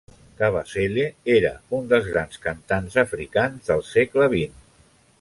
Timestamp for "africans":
3.05-3.71